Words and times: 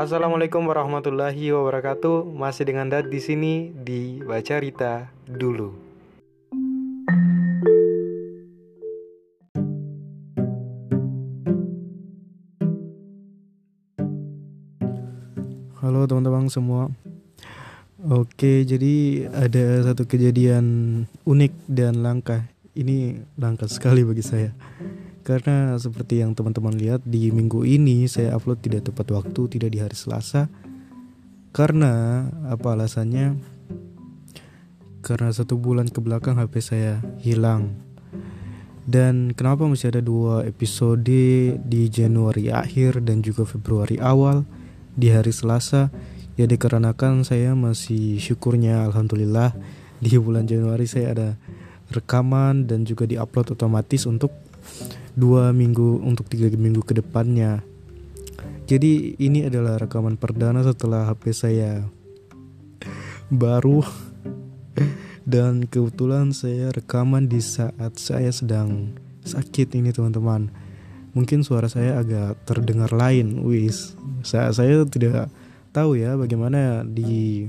Assalamualaikum 0.00 0.64
warahmatullahi 0.64 1.52
wabarakatuh. 1.52 2.32
Masih 2.32 2.64
dengan 2.64 2.88
Dad 2.88 3.12
di 3.12 3.20
sini 3.20 3.68
di 3.68 4.16
Baca 4.24 4.56
Rita 4.56 5.12
dulu. 5.28 5.76
Halo 15.84 16.08
teman-teman 16.08 16.48
semua. 16.48 16.88
Oke, 18.00 18.64
jadi 18.64 19.28
ada 19.28 19.84
satu 19.84 20.08
kejadian 20.08 21.04
unik 21.28 21.52
dan 21.68 22.00
langka. 22.00 22.48
Ini 22.72 23.20
langka 23.36 23.68
sekali 23.68 24.00
bagi 24.08 24.24
saya. 24.24 24.56
Karena 25.20 25.76
seperti 25.76 26.24
yang 26.24 26.32
teman-teman 26.32 26.72
lihat 26.72 27.04
di 27.04 27.28
minggu 27.28 27.68
ini 27.68 28.08
saya 28.08 28.32
upload 28.36 28.64
tidak 28.64 28.88
tepat 28.88 29.12
waktu, 29.12 29.40
tidak 29.52 29.70
di 29.76 29.78
hari 29.78 29.96
Selasa. 29.96 30.48
Karena 31.52 32.24
apa 32.48 32.72
alasannya? 32.72 33.36
Karena 35.04 35.28
satu 35.32 35.60
bulan 35.60 35.88
ke 35.88 36.00
belakang 36.00 36.40
HP 36.40 36.54
saya 36.64 37.04
hilang. 37.20 37.72
Dan 38.88 39.36
kenapa 39.36 39.68
masih 39.68 39.92
ada 39.92 40.02
dua 40.02 40.42
episode 40.48 41.04
di 41.54 41.82
Januari 41.92 42.48
akhir 42.48 43.04
dan 43.04 43.20
juga 43.20 43.44
Februari 43.44 44.00
awal 44.00 44.42
di 44.96 45.12
hari 45.12 45.30
Selasa? 45.30 45.92
Ya 46.40 46.48
dikarenakan 46.48 47.22
saya 47.28 47.52
masih 47.52 48.16
syukurnya 48.16 48.88
Alhamdulillah 48.88 49.52
di 50.00 50.16
bulan 50.16 50.48
Januari 50.48 50.88
saya 50.88 51.12
ada 51.12 51.28
rekaman 51.92 52.64
dan 52.64 52.88
juga 52.88 53.04
diupload 53.04 53.52
otomatis 53.52 54.08
untuk 54.08 54.32
dua 55.20 55.52
minggu 55.52 56.00
untuk 56.00 56.32
tiga 56.32 56.48
minggu 56.48 56.80
ke 56.80 56.96
depannya. 56.96 57.60
Jadi 58.64 59.20
ini 59.20 59.44
adalah 59.44 59.76
rekaman 59.76 60.16
perdana 60.16 60.64
setelah 60.64 61.04
HP 61.12 61.36
saya 61.36 61.84
baru 63.28 63.84
dan 65.28 65.68
kebetulan 65.68 66.32
saya 66.32 66.72
rekaman 66.72 67.28
di 67.28 67.44
saat 67.44 68.00
saya 68.00 68.32
sedang 68.32 68.96
sakit 69.22 69.76
ini 69.76 69.92
teman-teman. 69.92 70.48
Mungkin 71.12 71.42
suara 71.44 71.66
saya 71.66 72.00
agak 72.00 72.46
terdengar 72.46 72.94
lain, 72.94 73.42
wis. 73.44 73.98
Saya 74.22 74.54
saya 74.54 74.86
tidak 74.86 75.28
tahu 75.74 75.98
ya 75.98 76.16
bagaimana 76.16 76.86
di 76.86 77.46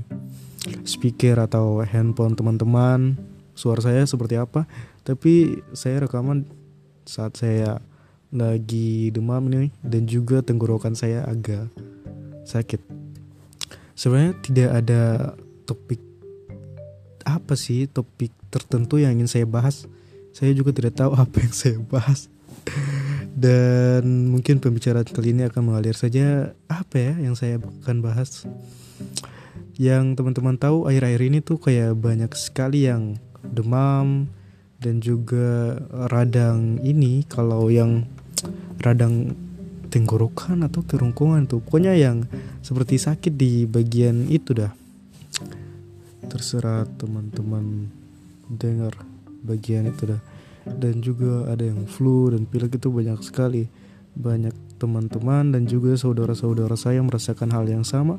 speaker 0.86 1.42
atau 1.42 1.82
handphone 1.82 2.34
teman-teman 2.38 3.18
suara 3.54 3.82
saya 3.82 4.02
seperti 4.04 4.38
apa. 4.38 4.66
Tapi 5.02 5.62
saya 5.74 6.06
rekaman 6.06 6.61
saat 7.04 7.36
saya 7.36 7.80
lagi 8.32 9.12
demam 9.12 9.44
nih 9.46 9.68
dan 9.84 10.08
juga 10.08 10.40
tenggorokan 10.40 10.96
saya 10.96 11.28
agak 11.28 11.68
sakit. 12.48 12.80
Sebenarnya 13.92 14.32
tidak 14.40 14.70
ada 14.72 15.02
topik 15.68 16.00
apa 17.22 17.54
sih 17.54 17.86
topik 17.86 18.34
tertentu 18.50 18.98
yang 18.98 19.14
ingin 19.14 19.30
saya 19.30 19.46
bahas. 19.46 19.86
Saya 20.32 20.56
juga 20.56 20.72
tidak 20.72 20.96
tahu 20.96 21.12
apa 21.22 21.36
yang 21.44 21.54
saya 21.54 21.78
bahas. 21.78 22.32
Dan 23.32 24.28
mungkin 24.28 24.60
pembicaraan 24.60 25.08
kali 25.08 25.32
ini 25.32 25.48
akan 25.48 25.72
mengalir 25.72 25.96
saja 25.96 26.52
apa 26.68 26.96
ya 27.00 27.14
yang 27.20 27.36
saya 27.36 27.60
akan 27.60 28.04
bahas. 28.04 28.44
Yang 29.76 30.20
teman-teman 30.20 30.56
tahu 30.60 30.84
akhir-akhir 30.84 31.22
ini 31.32 31.38
tuh 31.40 31.56
kayak 31.58 31.96
banyak 31.96 32.28
sekali 32.36 32.86
yang 32.86 33.16
demam, 33.42 34.28
dan 34.82 34.98
juga 34.98 35.78
radang 36.10 36.82
ini 36.82 37.22
kalau 37.30 37.70
yang 37.70 38.02
radang 38.82 39.38
tenggorokan 39.92 40.66
atau 40.66 40.82
kerongkongan 40.82 41.46
tuh 41.46 41.62
pokoknya 41.62 41.94
yang 41.94 42.26
seperti 42.64 42.98
sakit 42.98 43.38
di 43.38 43.68
bagian 43.70 44.26
itu 44.26 44.56
dah. 44.56 44.74
Terserah 46.26 46.88
teman-teman 46.98 47.92
dengar 48.50 48.96
bagian 49.46 49.86
itu 49.86 50.16
dah. 50.16 50.20
Dan 50.66 51.04
juga 51.04 51.46
ada 51.52 51.62
yang 51.62 51.86
flu 51.86 52.32
dan 52.32 52.48
pilek 52.48 52.80
itu 52.80 52.88
banyak 52.88 53.20
sekali. 53.20 53.68
Banyak 54.16 54.80
teman-teman 54.80 55.52
dan 55.52 55.68
juga 55.68 55.94
saudara-saudara 55.94 56.74
saya 56.74 57.04
merasakan 57.04 57.52
hal 57.52 57.68
yang 57.68 57.84
sama. 57.84 58.16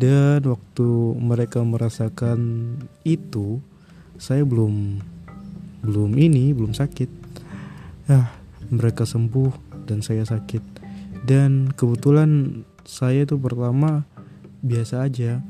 Dan 0.00 0.40
waktu 0.48 0.88
mereka 1.20 1.60
merasakan 1.60 2.72
itu 3.04 3.60
saya 4.16 4.40
belum 4.48 5.04
belum 5.84 6.16
ini 6.16 6.52
belum 6.52 6.76
sakit. 6.76 7.10
Ya 8.10 8.40
mereka 8.70 9.02
sembuh 9.04 9.84
dan 9.84 10.00
saya 10.00 10.22
sakit. 10.22 10.62
Dan 11.26 11.74
kebetulan 11.74 12.62
saya 12.86 13.26
itu 13.26 13.36
pertama 13.36 14.06
biasa 14.60 15.04
aja 15.08 15.40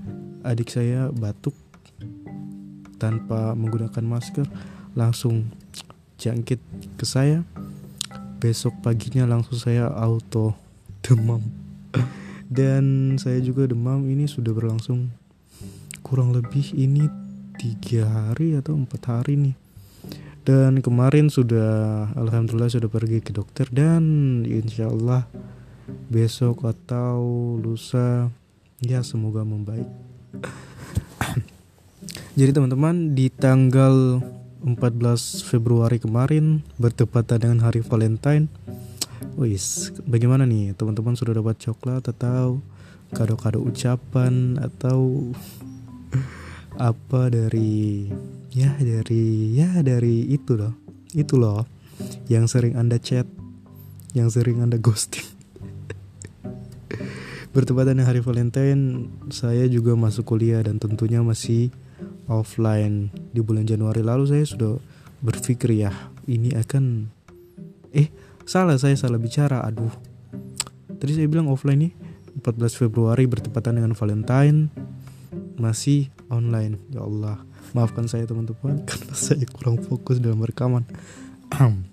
adik 0.43 0.73
saya 0.73 1.13
batuk 1.13 1.55
tanpa 2.97 3.53
menggunakan 3.55 4.05
masker 4.05 4.49
langsung 4.97 5.53
jangkit 6.17 6.59
ke 6.97 7.05
saya. 7.05 7.45
Besok 8.41 8.81
paginya 8.81 9.29
langsung 9.29 9.61
saya 9.61 9.93
auto 9.93 10.57
demam. 11.05 11.45
Dan 12.51 13.15
saya 13.21 13.39
juga 13.39 13.69
demam 13.69 14.03
ini 14.11 14.27
sudah 14.27 14.51
berlangsung 14.51 15.13
kurang 16.01 16.35
lebih 16.35 16.75
ini 16.75 17.07
tiga 17.61 18.09
hari 18.09 18.57
atau 18.57 18.75
empat 18.75 19.03
hari 19.07 19.37
nih 19.37 19.60
dan 20.47 20.81
kemarin 20.81 21.29
sudah 21.29 22.09
alhamdulillah 22.17 22.73
sudah 22.73 22.91
pergi 22.91 23.21
ke 23.21 23.31
dokter 23.31 23.69
dan 23.69 24.03
insya 24.49 24.89
Allah 24.89 25.29
besok 26.09 26.65
atau 26.65 27.21
lusa 27.61 28.31
ya 28.81 29.05
semoga 29.05 29.45
membaik. 29.45 29.89
Jadi 32.39 32.51
teman-teman 32.57 33.13
di 33.13 33.29
tanggal 33.29 34.23
14 34.65 35.45
Februari 35.45 36.01
kemarin 36.01 36.65
bertepatan 36.81 37.41
dengan 37.41 37.59
hari 37.65 37.81
Valentine 37.85 38.49
Wis, 39.37 39.93
bagaimana 40.05 40.49
nih? 40.49 40.73
Teman-teman 40.77 41.17
sudah 41.17 41.37
dapat 41.37 41.61
coklat 41.61 42.05
atau 42.09 42.65
kado-kado 43.13 43.61
ucapan 43.61 44.57
atau 44.57 45.33
apa 46.79 47.33
dari 47.33 48.07
ya 48.55 48.75
dari 48.79 49.55
ya 49.57 49.83
dari 49.83 50.29
itu 50.31 50.55
loh. 50.55 50.75
Itu 51.11 51.41
loh 51.41 51.67
yang 52.31 52.47
sering 52.47 52.79
anda 52.79 52.97
chat 53.01 53.27
yang 54.15 54.31
sering 54.31 54.63
anda 54.63 54.79
ghosting. 54.85 55.27
Bertepatan 57.51 57.99
dengan 57.99 58.07
hari 58.07 58.23
Valentine 58.23 59.11
saya 59.35 59.67
juga 59.67 59.99
masuk 59.99 60.39
kuliah 60.39 60.63
dan 60.63 60.79
tentunya 60.79 61.19
masih 61.19 61.75
offline. 62.31 63.11
Di 63.35 63.43
bulan 63.43 63.67
Januari 63.67 64.07
lalu 64.07 64.31
saya 64.31 64.47
sudah 64.47 64.79
berpikir 65.19 65.75
ya 65.75 65.91
ini 66.31 66.55
akan 66.55 67.11
eh 67.91 68.07
salah 68.47 68.79
saya 68.79 68.95
salah 68.95 69.19
bicara. 69.19 69.67
Aduh. 69.67 69.91
Tadi 71.01 71.17
saya 71.17 71.27
bilang 71.27 71.51
offline 71.51 71.91
nih 71.91 71.93
14 72.39 72.79
Februari 72.87 73.27
bertepatan 73.27 73.83
dengan 73.83 73.99
Valentine. 73.99 74.71
Masih 75.59 76.09
online. 76.31 76.79
Ya 76.91 77.03
Allah 77.05 77.43
Maafkan 77.71 78.11
saya 78.11 78.27
teman-teman 78.27 78.83
karena 78.89 79.15
saya 79.15 79.47
kurang 79.47 79.79
fokus 79.79 80.19
dalam 80.19 80.43
rekaman. 80.43 80.83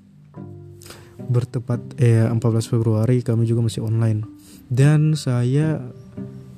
Bertepat 1.34 1.98
eh 2.02 2.26
14 2.26 2.40
Februari 2.66 3.22
kami 3.22 3.46
juga 3.46 3.66
masih 3.66 3.86
online. 3.86 4.26
Dan 4.68 5.14
saya 5.14 5.80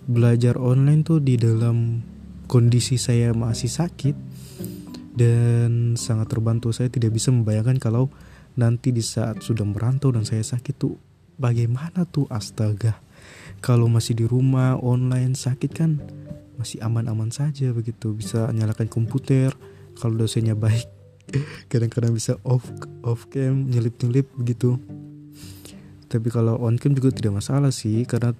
belajar 0.09 0.57
online 0.57 1.05
tuh 1.05 1.21
di 1.21 1.37
dalam 1.37 2.01
kondisi 2.49 2.97
saya 2.97 3.35
masih 3.35 3.69
sakit 3.69 4.15
dan 5.13 5.99
sangat 5.99 6.31
terbantu. 6.31 6.71
Saya 6.71 6.87
tidak 6.87 7.13
bisa 7.13 7.29
membayangkan 7.35 7.77
kalau 7.77 8.07
nanti 8.55 8.95
di 8.95 9.03
saat 9.03 9.43
sudah 9.43 9.67
merantau 9.67 10.15
dan 10.15 10.23
saya 10.23 10.41
sakit 10.41 10.75
tuh 10.79 10.95
bagaimana 11.35 12.07
tuh? 12.07 12.25
Astaga 12.31 12.99
kalau 13.59 13.91
masih 13.91 14.15
di 14.15 14.25
rumah 14.25 14.79
online 14.79 15.35
sakit 15.35 15.71
kan 15.75 15.99
masih 16.59 16.83
aman-aman 16.83 17.31
saja 17.31 17.71
begitu. 17.71 18.11
Bisa 18.11 18.51
nyalakan 18.51 18.91
komputer 18.91 19.55
kalau 19.95 20.19
dosennya 20.19 20.59
baik. 20.59 20.85
Kadang-kadang 21.71 22.11
bisa 22.11 22.35
off 22.43 22.67
off 23.01 23.31
cam 23.31 23.71
nyelip-nyelip 23.71 24.27
begitu. 24.35 24.75
Tapi 26.11 26.27
kalau 26.27 26.59
on 26.59 26.75
cam 26.75 26.91
juga 26.91 27.15
tidak 27.15 27.39
masalah 27.39 27.71
sih 27.71 28.03
karena 28.03 28.35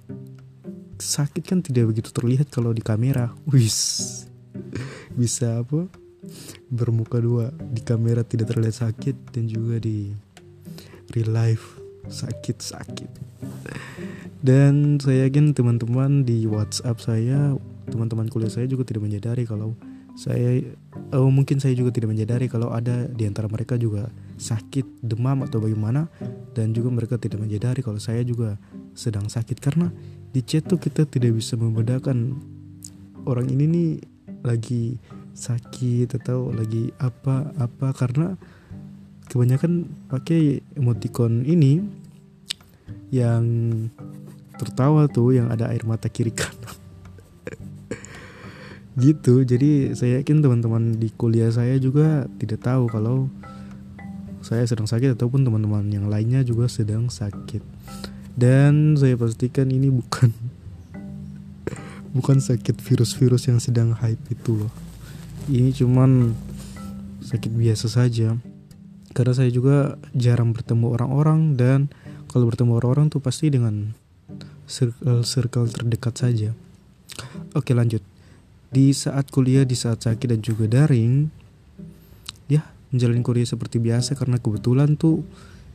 sakit 1.00 1.42
kan 1.48 1.64
tidak 1.64 1.96
begitu 1.96 2.12
terlihat 2.12 2.52
kalau 2.52 2.76
di 2.76 2.84
kamera. 2.84 3.32
Wis. 3.48 4.28
Bisa 5.18 5.64
apa? 5.64 5.88
Bermuka 6.68 7.16
dua 7.16 7.48
di 7.72 7.80
kamera 7.80 8.20
tidak 8.20 8.52
terlihat 8.52 8.84
sakit 8.84 9.32
dan 9.32 9.48
juga 9.48 9.80
di 9.80 10.12
real 11.16 11.32
life 11.32 11.80
sakit 12.10 12.56
sakit. 12.60 13.10
Dan 14.40 14.96
saya 14.96 15.28
yakin 15.28 15.52
teman-teman 15.52 16.24
di 16.24 16.48
WhatsApp 16.48 16.98
saya 17.00 17.54
teman-teman 17.88 18.28
kuliah 18.28 18.52
saya 18.52 18.68
juga 18.68 18.84
tidak 18.84 19.06
menyadari 19.08 19.48
kalau 19.48 19.78
saya 20.18 20.60
oh, 21.14 21.30
mungkin 21.30 21.62
saya 21.62 21.72
juga 21.72 21.94
tidak 21.94 22.12
menyadari 22.12 22.50
kalau 22.50 22.74
ada 22.74 23.06
di 23.08 23.24
antara 23.24 23.46
mereka 23.46 23.78
juga 23.78 24.10
sakit 24.36 25.00
demam 25.00 25.46
atau 25.46 25.62
bagaimana 25.62 26.10
dan 26.52 26.74
juga 26.74 26.90
mereka 26.90 27.16
tidak 27.16 27.40
menyadari 27.40 27.80
kalau 27.80 27.96
saya 27.96 28.20
juga 28.26 28.58
sedang 28.92 29.30
sakit. 29.30 29.56
Karena 29.62 29.88
di 30.30 30.44
chat 30.44 30.66
tuh 30.66 30.76
kita 30.76 31.06
tidak 31.06 31.36
bisa 31.38 31.54
membedakan 31.56 32.36
orang 33.24 33.48
ini 33.48 33.64
nih 33.64 33.90
lagi 34.44 34.98
sakit 35.32 36.20
atau 36.20 36.50
lagi 36.52 36.90
apa 36.98 37.54
apa. 37.56 37.94
Karena 37.94 38.34
kebanyakan 39.30 39.88
pakai 40.10 40.60
emoticon 40.74 41.46
ini 41.46 41.80
yang 43.14 43.46
tertawa 44.58 45.08
tuh 45.08 45.32
yang 45.32 45.48
ada 45.48 45.72
air 45.72 45.88
mata 45.88 46.12
kiri 46.12 46.34
kanan 46.34 46.59
gitu 49.04 49.46
jadi 49.46 49.94
saya 49.94 50.20
yakin 50.20 50.42
teman-teman 50.42 50.98
di 50.98 51.08
kuliah 51.14 51.48
saya 51.48 51.78
juga 51.78 52.26
tidak 52.38 52.60
tahu 52.66 52.90
kalau 52.90 53.30
saya 54.40 54.64
sedang 54.64 54.88
sakit 54.88 55.20
ataupun 55.20 55.44
teman-teman 55.44 55.84
yang 55.92 56.08
lainnya 56.08 56.40
juga 56.40 56.64
sedang 56.66 57.12
sakit. 57.12 57.60
Dan 58.32 58.96
saya 58.96 59.14
pastikan 59.20 59.68
ini 59.68 59.92
bukan 59.92 60.32
bukan 62.16 62.40
sakit 62.40 62.80
virus-virus 62.80 63.52
yang 63.52 63.60
sedang 63.60 63.92
hype 63.92 64.20
itu 64.32 64.64
loh. 64.64 64.72
Ini 65.46 65.76
cuman 65.76 66.32
sakit 67.20 67.52
biasa 67.52 67.92
saja. 67.92 68.40
Karena 69.12 69.34
saya 69.36 69.50
juga 69.52 70.00
jarang 70.16 70.56
bertemu 70.56 70.86
orang-orang 70.96 71.58
dan 71.58 71.92
kalau 72.30 72.48
bertemu 72.48 72.78
orang-orang 72.80 73.06
tuh 73.10 73.20
pasti 73.20 73.50
dengan 73.50 73.92
circle-circle 74.70 75.66
terdekat 75.66 76.14
saja 76.14 76.54
oke 77.54 77.72
lanjut 77.74 78.02
di 78.70 78.94
saat 78.94 79.28
kuliah, 79.34 79.66
di 79.66 79.74
saat 79.74 80.06
sakit 80.06 80.30
dan 80.30 80.40
juga 80.40 80.70
daring, 80.70 81.26
ya 82.46 82.62
menjalani 82.94 83.22
kuliah 83.26 83.46
seperti 83.46 83.82
biasa 83.82 84.14
karena 84.14 84.38
kebetulan 84.38 84.94
tuh 84.94 85.26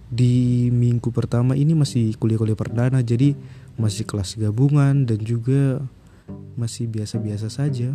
di 0.07 0.67
minggu 0.71 1.11
pertama 1.11 1.59
ini 1.59 1.75
masih 1.75 2.15
kuliah-kuliah 2.15 2.55
perdana 2.55 3.03
jadi 3.03 3.35
masih 3.75 4.07
kelas 4.07 4.39
gabungan 4.39 5.03
dan 5.03 5.19
juga 5.19 5.83
masih 6.55 6.87
biasa-biasa 6.87 7.51
saja. 7.51 7.91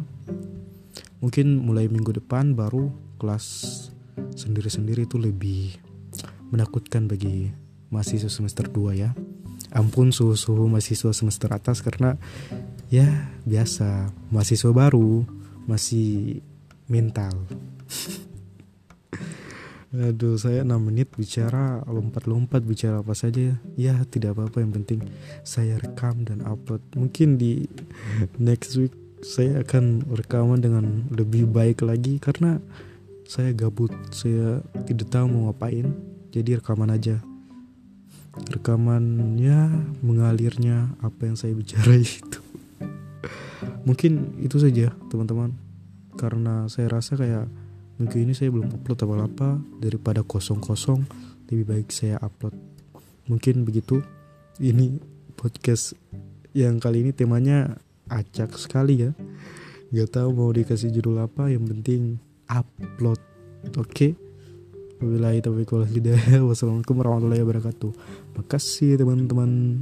Mungkin 1.24 1.64
mulai 1.64 1.88
minggu 1.88 2.20
depan 2.20 2.52
baru 2.52 2.92
kelas 3.16 3.88
sendiri-sendiri 4.36 5.08
itu 5.08 5.16
lebih 5.16 5.80
menakutkan 6.52 7.08
bagi 7.08 7.48
mahasiswa 7.88 8.28
semester 8.28 8.68
2 8.68 9.00
ya. 9.00 9.16
Ampun 9.72 10.12
suhu-suhu 10.12 10.66
mahasiswa 10.68 11.14
semester 11.14 11.48
atas 11.54 11.80
karena 11.80 12.18
ya 12.90 13.06
biasa. 13.46 14.10
Mahasiswa 14.34 14.74
baru 14.74 15.22
masih 15.64 16.42
mental. 16.90 17.46
Aduh 19.90 20.38
saya 20.38 20.62
6 20.62 20.70
menit 20.86 21.10
bicara 21.18 21.82
lompat-lompat 21.86 22.62
bicara 22.62 23.02
apa 23.02 23.14
saja. 23.14 23.58
Ya 23.74 23.98
tidak 24.06 24.38
apa-apa 24.38 24.62
yang 24.62 24.74
penting 24.74 25.02
saya 25.42 25.78
rekam 25.82 26.22
dan 26.26 26.42
upload. 26.46 26.82
Mungkin 26.94 27.38
di 27.38 27.66
next 28.38 28.78
week 28.78 28.94
saya 29.22 29.62
akan 29.66 30.06
rekaman 30.14 30.62
dengan 30.62 31.10
lebih 31.10 31.50
baik 31.50 31.82
lagi 31.82 32.22
karena 32.22 32.62
saya 33.26 33.50
gabut. 33.54 33.90
Saya 34.14 34.62
tidak 34.86 35.10
tahu 35.10 35.26
mau 35.30 35.50
ngapain. 35.50 35.90
Jadi 36.30 36.62
rekaman 36.62 36.94
aja. 36.94 37.18
Rekamannya 38.46 39.58
mengalirnya 40.06 40.94
apa 41.02 41.26
yang 41.26 41.34
saya 41.34 41.50
bicara 41.50 41.98
itu 42.02 42.39
mungkin 43.84 44.36
itu 44.40 44.60
saja 44.60 44.92
teman-teman 45.08 45.56
karena 46.18 46.68
saya 46.68 46.90
rasa 46.92 47.16
kayak 47.16 47.48
minggu 48.00 48.16
ini 48.16 48.32
saya 48.32 48.52
belum 48.52 48.80
upload 48.80 48.98
apa-apa 49.04 49.60
daripada 49.80 50.24
kosong-kosong 50.24 51.04
lebih 51.52 51.64
baik 51.68 51.88
saya 51.92 52.16
upload 52.20 52.56
mungkin 53.28 53.64
begitu 53.64 54.00
ini 54.60 55.00
podcast 55.36 55.96
yang 56.52 56.82
kali 56.82 57.06
ini 57.06 57.10
temanya 57.14 57.78
acak 58.10 58.58
sekali 58.58 59.08
ya 59.08 59.10
nggak 59.90 60.10
tahu 60.12 60.28
mau 60.34 60.50
dikasih 60.50 60.90
judul 60.90 61.22
apa 61.22 61.50
yang 61.50 61.66
penting 61.66 62.18
upload 62.48 63.20
oke 63.76 63.86
okay? 63.90 64.12
Wabillahi 65.00 65.40
taufiq. 65.40 65.72
Wassalamualaikum 66.48 67.00
warahmatullahi 67.00 67.40
wabarakatuh. 67.40 67.90
Makasih 68.36 69.00
teman-teman. 69.00 69.80